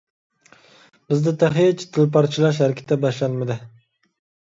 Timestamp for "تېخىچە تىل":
1.45-2.11